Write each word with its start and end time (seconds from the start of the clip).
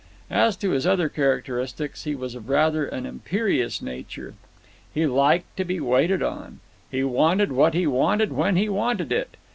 As 0.31 0.57
to 0.57 0.71
his 0.71 0.87
other 0.87 1.09
characteristics, 1.09 2.05
he 2.05 2.15
was 2.15 2.33
of 2.33 2.49
rather 2.49 2.87
an 2.87 3.05
imperious 3.05 3.83
nature. 3.83 4.33
He 4.91 5.05
liked 5.05 5.55
to 5.57 5.63
be 5.63 5.79
waited 5.79 6.23
on. 6.23 6.59
He 6.89 7.03
wanted 7.03 7.51
what 7.51 7.75
he 7.75 7.85
wanted 7.85 8.31
when 8.33 8.55
he 8.55 8.67
wanted 8.67 9.11
it. 9.11 9.37